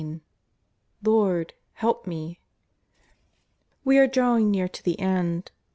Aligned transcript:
"LORD^ 1.05 1.51
HELP 1.73 2.07
ME!" 2.07 2.39
We 3.85 3.99
are 3.99 4.07
drawing 4.07 4.49
near 4.49 4.67
to 4.67 4.83
the 4.83 4.99
end. 4.99 5.51